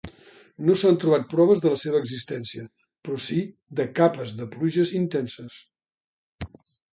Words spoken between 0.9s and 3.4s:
trobat proves de la seva existència però si